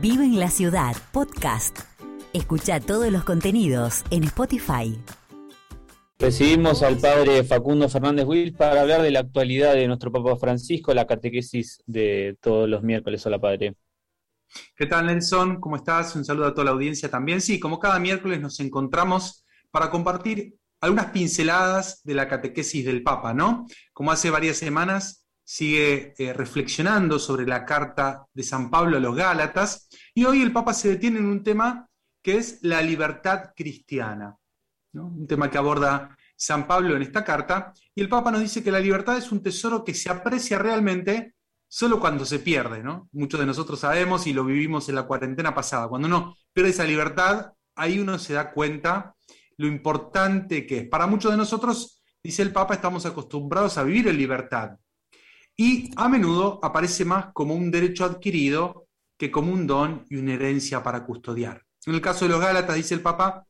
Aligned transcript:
Vive 0.00 0.24
en 0.24 0.38
la 0.38 0.50
Ciudad, 0.50 0.94
podcast. 1.10 1.78
Escucha 2.34 2.80
todos 2.80 3.10
los 3.10 3.24
contenidos 3.24 4.04
en 4.10 4.24
Spotify. 4.24 4.94
Recibimos 6.18 6.82
al 6.82 6.98
padre 6.98 7.42
Facundo 7.44 7.88
Fernández 7.88 8.26
Will 8.26 8.54
para 8.54 8.82
hablar 8.82 9.00
de 9.00 9.10
la 9.10 9.20
actualidad 9.20 9.72
de 9.72 9.86
nuestro 9.86 10.12
Papa 10.12 10.36
Francisco, 10.36 10.92
la 10.92 11.06
catequesis 11.06 11.82
de 11.86 12.36
todos 12.42 12.68
los 12.68 12.82
miércoles. 12.82 13.24
Hola, 13.24 13.38
padre. 13.38 13.74
¿Qué 14.76 14.84
tal, 14.84 15.06
Nelson? 15.06 15.60
¿Cómo 15.60 15.76
estás? 15.76 16.14
Un 16.14 16.26
saludo 16.26 16.48
a 16.48 16.52
toda 16.52 16.66
la 16.66 16.70
audiencia 16.72 17.10
también. 17.10 17.40
Sí, 17.40 17.58
como 17.58 17.78
cada 17.78 17.98
miércoles 17.98 18.38
nos 18.38 18.60
encontramos 18.60 19.46
para 19.70 19.90
compartir 19.90 20.56
algunas 20.82 21.06
pinceladas 21.06 22.02
de 22.04 22.14
la 22.14 22.28
catequesis 22.28 22.84
del 22.84 23.02
Papa, 23.02 23.32
¿no? 23.32 23.66
Como 23.94 24.12
hace 24.12 24.28
varias 24.28 24.58
semanas 24.58 25.25
sigue 25.48 26.12
eh, 26.18 26.32
reflexionando 26.32 27.20
sobre 27.20 27.46
la 27.46 27.64
carta 27.64 28.26
de 28.34 28.42
San 28.42 28.68
Pablo 28.68 28.96
a 28.96 29.00
los 29.00 29.14
Gálatas 29.14 29.88
y 30.12 30.24
hoy 30.24 30.42
el 30.42 30.52
Papa 30.52 30.74
se 30.74 30.88
detiene 30.88 31.20
en 31.20 31.26
un 31.26 31.44
tema 31.44 31.88
que 32.20 32.36
es 32.36 32.58
la 32.62 32.82
libertad 32.82 33.52
cristiana, 33.54 34.36
un 34.92 35.24
tema 35.28 35.48
que 35.48 35.58
aborda 35.58 36.16
San 36.34 36.66
Pablo 36.66 36.96
en 36.96 37.02
esta 37.02 37.22
carta 37.22 37.72
y 37.94 38.00
el 38.00 38.08
Papa 38.08 38.32
nos 38.32 38.40
dice 38.40 38.64
que 38.64 38.72
la 38.72 38.80
libertad 38.80 39.16
es 39.16 39.30
un 39.30 39.40
tesoro 39.40 39.84
que 39.84 39.94
se 39.94 40.10
aprecia 40.10 40.58
realmente 40.58 41.36
solo 41.68 42.00
cuando 42.00 42.24
se 42.24 42.40
pierde. 42.40 42.82
Muchos 43.12 43.38
de 43.38 43.46
nosotros 43.46 43.78
sabemos 43.78 44.26
y 44.26 44.32
lo 44.32 44.44
vivimos 44.44 44.88
en 44.88 44.96
la 44.96 45.04
cuarentena 45.04 45.54
pasada, 45.54 45.86
cuando 45.86 46.08
uno 46.08 46.34
pierde 46.52 46.70
esa 46.70 46.84
libertad, 46.84 47.52
ahí 47.76 48.00
uno 48.00 48.18
se 48.18 48.34
da 48.34 48.50
cuenta 48.50 49.14
lo 49.58 49.68
importante 49.68 50.66
que 50.66 50.78
es. 50.78 50.88
Para 50.88 51.06
muchos 51.06 51.30
de 51.30 51.36
nosotros, 51.36 52.02
dice 52.20 52.42
el 52.42 52.52
Papa, 52.52 52.74
estamos 52.74 53.06
acostumbrados 53.06 53.78
a 53.78 53.84
vivir 53.84 54.08
en 54.08 54.18
libertad, 54.18 54.76
y 55.56 55.90
a 55.96 56.08
menudo 56.08 56.60
aparece 56.62 57.04
más 57.04 57.32
como 57.32 57.54
un 57.54 57.70
derecho 57.70 58.04
adquirido 58.04 58.88
que 59.16 59.30
como 59.30 59.52
un 59.52 59.66
don 59.66 60.04
y 60.10 60.16
una 60.16 60.34
herencia 60.34 60.82
para 60.82 61.04
custodiar. 61.04 61.62
En 61.86 61.94
el 61.94 62.00
caso 62.00 62.24
de 62.24 62.32
los 62.32 62.40
Gálatas, 62.40 62.76
dice 62.76 62.94
el 62.94 63.00
Papa, 63.00 63.46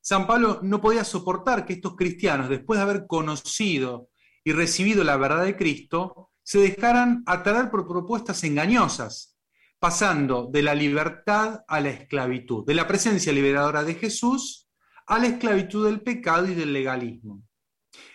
San 0.00 0.26
Pablo 0.26 0.60
no 0.62 0.80
podía 0.80 1.04
soportar 1.04 1.66
que 1.66 1.74
estos 1.74 1.96
cristianos, 1.96 2.48
después 2.48 2.78
de 2.78 2.82
haber 2.82 3.06
conocido 3.06 4.08
y 4.42 4.52
recibido 4.52 5.04
la 5.04 5.16
verdad 5.16 5.44
de 5.44 5.56
Cristo, 5.56 6.30
se 6.42 6.58
dejaran 6.58 7.22
atraer 7.26 7.70
por 7.70 7.86
propuestas 7.86 8.42
engañosas, 8.44 9.36
pasando 9.78 10.48
de 10.50 10.62
la 10.62 10.74
libertad 10.74 11.62
a 11.68 11.80
la 11.80 11.90
esclavitud, 11.90 12.64
de 12.64 12.74
la 12.74 12.86
presencia 12.86 13.32
liberadora 13.32 13.84
de 13.84 13.94
Jesús 13.94 14.68
a 15.06 15.18
la 15.18 15.26
esclavitud 15.26 15.86
del 15.86 16.00
pecado 16.00 16.46
y 16.46 16.54
del 16.54 16.72
legalismo. 16.72 17.42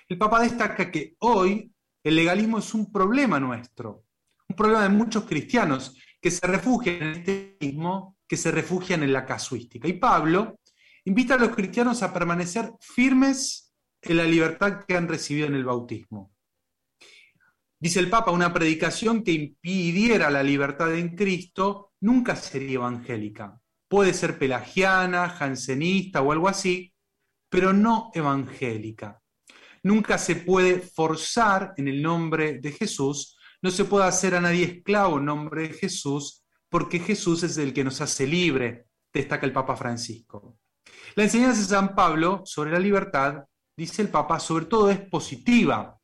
El 0.07 0.17
Papa 0.17 0.41
destaca 0.41 0.89
que 0.89 1.15
hoy 1.19 1.71
el 2.07 2.15
legalismo 2.15 2.59
es 2.59 2.73
un 2.73 2.89
problema 2.89 3.37
nuestro, 3.37 4.05
un 4.47 4.55
problema 4.55 4.83
de 4.83 4.89
muchos 4.89 5.25
cristianos 5.25 5.97
que 6.21 6.31
se 6.31 6.47
refugian 6.47 7.03
en 7.03 7.09
este 7.09 7.57
mismo, 7.59 8.17
que 8.25 8.37
se 8.37 8.49
refugian 8.49 9.03
en 9.03 9.11
la 9.11 9.25
casuística. 9.25 9.89
Y 9.89 9.93
Pablo 9.93 10.57
invita 11.03 11.33
a 11.33 11.37
los 11.37 11.53
cristianos 11.53 12.03
a 12.03 12.13
permanecer 12.13 12.71
firmes 12.79 13.73
en 14.01 14.15
la 14.15 14.23
libertad 14.23 14.85
que 14.85 14.95
han 14.95 15.09
recibido 15.09 15.47
en 15.47 15.55
el 15.55 15.65
bautismo. 15.65 16.31
Dice 17.77 17.99
el 17.99 18.09
Papa, 18.09 18.31
una 18.31 18.53
predicación 18.53 19.21
que 19.21 19.33
impidiera 19.33 20.29
la 20.29 20.43
libertad 20.43 20.95
en 20.95 21.13
Cristo 21.13 21.91
nunca 21.99 22.37
sería 22.37 22.75
evangélica. 22.75 23.59
Puede 23.89 24.13
ser 24.13 24.39
pelagiana, 24.39 25.27
jansenista 25.27 26.21
o 26.21 26.31
algo 26.31 26.47
así, 26.47 26.93
pero 27.49 27.73
no 27.73 28.11
evangélica. 28.13 29.21
Nunca 29.83 30.17
se 30.17 30.35
puede 30.35 30.79
forzar 30.79 31.73
en 31.77 31.87
el 31.87 32.01
nombre 32.01 32.59
de 32.59 32.71
Jesús, 32.71 33.37
no 33.61 33.71
se 33.71 33.85
puede 33.85 34.05
hacer 34.05 34.35
a 34.35 34.41
nadie 34.41 34.65
esclavo 34.65 35.17
en 35.17 35.25
nombre 35.25 35.67
de 35.67 35.73
Jesús, 35.73 36.43
porque 36.69 36.99
Jesús 36.99 37.43
es 37.43 37.57
el 37.57 37.73
que 37.73 37.83
nos 37.83 38.01
hace 38.01 38.27
libre, 38.27 38.87
destaca 39.13 39.45
el 39.45 39.53
Papa 39.53 39.75
Francisco. 39.75 40.59
La 41.15 41.23
enseñanza 41.23 41.61
de 41.61 41.67
San 41.67 41.95
Pablo 41.95 42.43
sobre 42.45 42.71
la 42.71 42.79
libertad, 42.79 43.45
dice 43.75 44.01
el 44.01 44.09
Papa, 44.09 44.39
sobre 44.39 44.65
todo 44.65 44.89
es 44.89 44.99
positiva. 44.99 45.97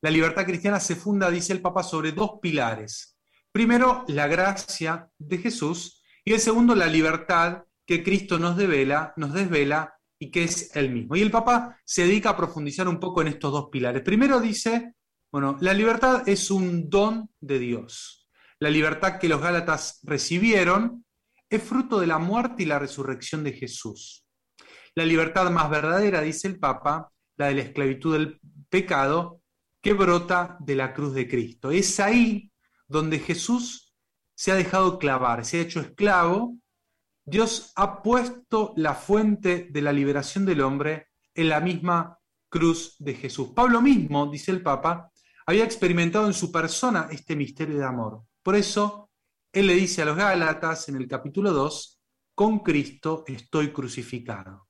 La 0.00 0.10
libertad 0.10 0.44
cristiana 0.44 0.80
se 0.80 0.96
funda, 0.96 1.30
dice 1.30 1.52
el 1.52 1.62
Papa, 1.62 1.82
sobre 1.82 2.12
dos 2.12 2.32
pilares. 2.40 3.16
Primero, 3.52 4.04
la 4.08 4.26
gracia 4.26 5.08
de 5.18 5.38
Jesús 5.38 6.02
y 6.24 6.32
el 6.32 6.40
segundo, 6.40 6.74
la 6.74 6.86
libertad 6.86 7.64
que 7.86 8.02
Cristo 8.02 8.38
nos 8.38 8.56
devela, 8.56 9.12
nos 9.16 9.32
desvela 9.32 9.94
y 10.22 10.30
que 10.30 10.44
es 10.44 10.76
el 10.76 10.88
mismo. 10.88 11.16
Y 11.16 11.20
el 11.20 11.32
Papa 11.32 11.80
se 11.84 12.06
dedica 12.06 12.30
a 12.30 12.36
profundizar 12.36 12.86
un 12.86 13.00
poco 13.00 13.22
en 13.22 13.26
estos 13.26 13.50
dos 13.50 13.70
pilares. 13.72 14.02
Primero 14.02 14.40
dice, 14.40 14.94
bueno, 15.32 15.56
la 15.60 15.74
libertad 15.74 16.28
es 16.28 16.48
un 16.48 16.88
don 16.88 17.28
de 17.40 17.58
Dios. 17.58 18.28
La 18.60 18.70
libertad 18.70 19.18
que 19.18 19.28
los 19.28 19.40
Gálatas 19.40 19.98
recibieron 20.04 21.04
es 21.50 21.60
fruto 21.60 21.98
de 21.98 22.06
la 22.06 22.18
muerte 22.18 22.62
y 22.62 22.66
la 22.66 22.78
resurrección 22.78 23.42
de 23.42 23.52
Jesús. 23.52 24.24
La 24.94 25.04
libertad 25.04 25.50
más 25.50 25.68
verdadera, 25.68 26.20
dice 26.20 26.46
el 26.46 26.60
Papa, 26.60 27.10
la 27.36 27.48
de 27.48 27.56
la 27.56 27.62
esclavitud 27.62 28.12
del 28.12 28.40
pecado, 28.68 29.40
que 29.80 29.94
brota 29.94 30.56
de 30.60 30.76
la 30.76 30.94
cruz 30.94 31.14
de 31.14 31.26
Cristo. 31.26 31.72
Es 31.72 31.98
ahí 31.98 32.52
donde 32.86 33.18
Jesús 33.18 33.92
se 34.36 34.52
ha 34.52 34.54
dejado 34.54 35.00
clavar, 35.00 35.44
se 35.44 35.58
ha 35.58 35.62
hecho 35.62 35.80
esclavo 35.80 36.58
Dios 37.24 37.72
ha 37.76 38.02
puesto 38.02 38.72
la 38.76 38.94
fuente 38.94 39.68
de 39.70 39.82
la 39.82 39.92
liberación 39.92 40.44
del 40.44 40.60
hombre 40.60 41.08
en 41.34 41.48
la 41.48 41.60
misma 41.60 42.18
cruz 42.48 42.96
de 42.98 43.14
Jesús. 43.14 43.50
Pablo 43.54 43.80
mismo, 43.80 44.26
dice 44.26 44.50
el 44.50 44.62
Papa, 44.62 45.10
había 45.46 45.64
experimentado 45.64 46.26
en 46.26 46.34
su 46.34 46.50
persona 46.50 47.08
este 47.10 47.36
misterio 47.36 47.78
de 47.78 47.84
amor. 47.84 48.22
Por 48.42 48.56
eso, 48.56 49.10
él 49.52 49.66
le 49.68 49.74
dice 49.74 50.02
a 50.02 50.04
los 50.04 50.16
Gálatas 50.16 50.88
en 50.88 50.96
el 50.96 51.06
capítulo 51.06 51.52
2, 51.52 52.00
con 52.34 52.60
Cristo 52.60 53.24
estoy 53.26 53.72
crucificado. 53.72 54.68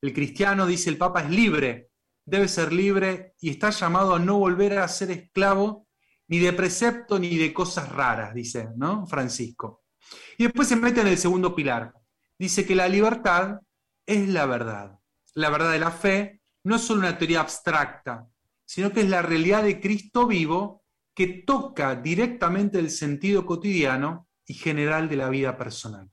El 0.00 0.12
cristiano, 0.12 0.66
dice 0.66 0.90
el 0.90 0.98
Papa, 0.98 1.22
es 1.22 1.30
libre, 1.30 1.90
debe 2.24 2.48
ser 2.48 2.72
libre 2.72 3.34
y 3.40 3.50
está 3.50 3.70
llamado 3.70 4.14
a 4.14 4.18
no 4.18 4.38
volver 4.38 4.78
a 4.78 4.88
ser 4.88 5.10
esclavo 5.10 5.86
ni 6.28 6.38
de 6.38 6.52
precepto 6.52 7.18
ni 7.18 7.36
de 7.36 7.52
cosas 7.52 7.90
raras, 7.90 8.34
dice 8.34 8.68
¿no? 8.76 9.06
Francisco. 9.06 9.79
Y 10.38 10.44
después 10.44 10.68
se 10.68 10.76
mete 10.76 11.00
en 11.00 11.08
el 11.08 11.18
segundo 11.18 11.54
pilar. 11.54 11.92
Dice 12.38 12.66
que 12.66 12.74
la 12.74 12.88
libertad 12.88 13.60
es 14.06 14.28
la 14.28 14.46
verdad. 14.46 14.98
La 15.34 15.50
verdad 15.50 15.72
de 15.72 15.78
la 15.78 15.90
fe 15.90 16.40
no 16.64 16.76
es 16.76 16.82
solo 16.82 17.00
una 17.00 17.18
teoría 17.18 17.40
abstracta, 17.40 18.26
sino 18.64 18.92
que 18.92 19.00
es 19.00 19.08
la 19.08 19.22
realidad 19.22 19.62
de 19.62 19.80
Cristo 19.80 20.26
vivo 20.26 20.84
que 21.14 21.26
toca 21.46 21.96
directamente 21.96 22.78
el 22.78 22.90
sentido 22.90 23.44
cotidiano 23.44 24.28
y 24.46 24.54
general 24.54 25.08
de 25.08 25.16
la 25.16 25.28
vida 25.28 25.56
personal. 25.56 26.08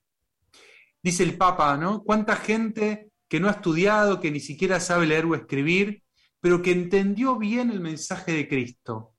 Dice 1.02 1.24
el 1.24 1.38
Papa, 1.38 1.78
¿no? 1.78 2.04
¿Cuánta 2.04 2.36
gente 2.36 3.12
que 3.30 3.40
no 3.40 3.48
ha 3.48 3.52
estudiado, 3.52 4.20
que 4.20 4.32
ni 4.32 4.40
siquiera 4.40 4.80
sabe 4.80 5.06
leer 5.06 5.26
o 5.26 5.36
escribir, 5.36 6.04
pero 6.40 6.62
que 6.62 6.72
entendió 6.72 7.38
bien 7.38 7.72
el 7.72 7.80
mensaje 7.80 8.34
de 8.34 8.48
Cristo? 8.48 9.14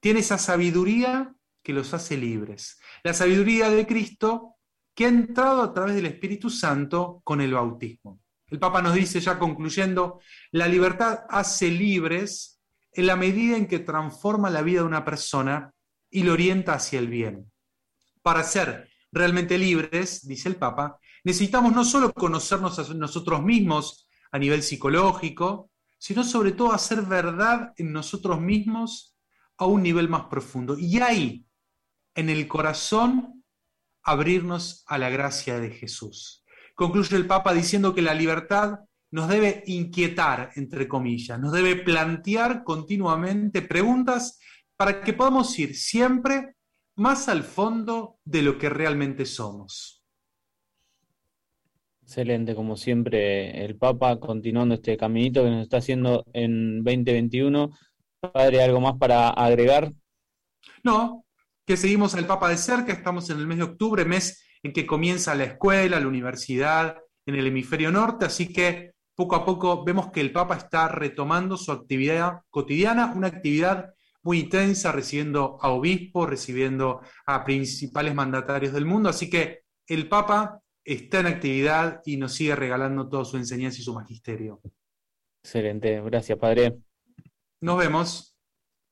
Tiene 0.00 0.20
esa 0.20 0.38
sabiduría 0.38 1.34
que 1.62 1.72
los 1.72 1.94
hace 1.94 2.16
libres. 2.16 2.80
La 3.02 3.14
sabiduría 3.14 3.70
de 3.70 3.86
Cristo 3.86 4.56
que 4.94 5.06
ha 5.06 5.08
entrado 5.08 5.62
a 5.62 5.72
través 5.72 5.94
del 5.94 6.06
Espíritu 6.06 6.50
Santo 6.50 7.20
con 7.24 7.40
el 7.40 7.54
bautismo. 7.54 8.20
El 8.48 8.58
Papa 8.58 8.82
nos 8.82 8.94
dice 8.94 9.20
ya 9.20 9.38
concluyendo, 9.38 10.20
la 10.50 10.68
libertad 10.68 11.20
hace 11.30 11.70
libres 11.70 12.60
en 12.92 13.06
la 13.06 13.16
medida 13.16 13.56
en 13.56 13.66
que 13.66 13.78
transforma 13.78 14.50
la 14.50 14.62
vida 14.62 14.80
de 14.80 14.86
una 14.86 15.04
persona 15.04 15.72
y 16.10 16.22
lo 16.24 16.34
orienta 16.34 16.74
hacia 16.74 16.98
el 16.98 17.08
bien. 17.08 17.50
Para 18.20 18.44
ser 18.44 18.90
realmente 19.10 19.56
libres, 19.56 20.26
dice 20.26 20.50
el 20.50 20.56
Papa, 20.56 20.98
necesitamos 21.24 21.72
no 21.72 21.84
solo 21.84 22.12
conocernos 22.12 22.78
a 22.78 22.94
nosotros 22.94 23.42
mismos 23.42 24.08
a 24.30 24.38
nivel 24.38 24.62
psicológico, 24.62 25.70
sino 25.98 26.24
sobre 26.24 26.52
todo 26.52 26.72
hacer 26.72 27.02
verdad 27.02 27.72
en 27.76 27.92
nosotros 27.92 28.40
mismos 28.40 29.16
a 29.56 29.66
un 29.66 29.82
nivel 29.82 30.08
más 30.08 30.24
profundo. 30.24 30.76
Y 30.78 30.98
ahí, 30.98 31.46
en 32.14 32.28
el 32.28 32.48
corazón 32.48 33.44
abrirnos 34.02 34.84
a 34.86 34.98
la 34.98 35.10
gracia 35.10 35.60
de 35.60 35.70
Jesús. 35.70 36.44
Concluye 36.74 37.16
el 37.16 37.26
Papa 37.26 37.52
diciendo 37.52 37.94
que 37.94 38.02
la 38.02 38.14
libertad 38.14 38.80
nos 39.10 39.28
debe 39.28 39.62
inquietar, 39.66 40.50
entre 40.56 40.88
comillas, 40.88 41.38
nos 41.38 41.52
debe 41.52 41.76
plantear 41.76 42.64
continuamente 42.64 43.62
preguntas 43.62 44.40
para 44.76 45.02
que 45.02 45.12
podamos 45.12 45.56
ir 45.58 45.76
siempre 45.76 46.56
más 46.96 47.28
al 47.28 47.42
fondo 47.42 48.18
de 48.24 48.42
lo 48.42 48.58
que 48.58 48.68
realmente 48.68 49.26
somos. 49.26 50.02
Excelente, 52.02 52.54
como 52.54 52.76
siempre, 52.76 53.64
el 53.64 53.76
Papa 53.76 54.18
continuando 54.18 54.74
este 54.74 54.96
caminito 54.96 55.44
que 55.44 55.50
nos 55.50 55.62
está 55.62 55.78
haciendo 55.78 56.24
en 56.32 56.82
2021. 56.82 57.70
Padre, 58.20 58.62
¿algo 58.62 58.80
más 58.80 58.96
para 58.98 59.30
agregar? 59.30 59.92
No, 60.82 61.24
seguimos 61.76 62.14
al 62.14 62.26
Papa 62.26 62.48
de 62.48 62.56
cerca, 62.56 62.92
estamos 62.92 63.30
en 63.30 63.38
el 63.38 63.46
mes 63.46 63.58
de 63.58 63.64
octubre, 63.64 64.04
mes 64.04 64.44
en 64.62 64.72
que 64.72 64.86
comienza 64.86 65.34
la 65.34 65.44
escuela, 65.44 66.00
la 66.00 66.08
universidad 66.08 66.96
en 67.26 67.34
el 67.34 67.46
hemisferio 67.46 67.90
norte, 67.90 68.26
así 68.26 68.52
que 68.52 68.92
poco 69.14 69.36
a 69.36 69.44
poco 69.44 69.84
vemos 69.84 70.10
que 70.10 70.20
el 70.20 70.32
Papa 70.32 70.56
está 70.56 70.88
retomando 70.88 71.56
su 71.56 71.72
actividad 71.72 72.40
cotidiana, 72.50 73.12
una 73.14 73.28
actividad 73.28 73.94
muy 74.22 74.40
intensa, 74.40 74.92
recibiendo 74.92 75.58
a 75.60 75.70
obispos, 75.70 76.28
recibiendo 76.28 77.00
a 77.26 77.44
principales 77.44 78.14
mandatarios 78.14 78.72
del 78.72 78.86
mundo, 78.86 79.08
así 79.08 79.28
que 79.28 79.62
el 79.86 80.08
Papa 80.08 80.60
está 80.84 81.20
en 81.20 81.26
actividad 81.26 82.00
y 82.04 82.16
nos 82.16 82.34
sigue 82.34 82.56
regalando 82.56 83.08
toda 83.08 83.24
su 83.24 83.36
enseñanza 83.36 83.80
y 83.80 83.84
su 83.84 83.94
magisterio. 83.94 84.60
Excelente, 85.44 86.00
gracias 86.00 86.38
Padre. 86.38 86.78
Nos 87.60 87.78
vemos. 87.78 88.31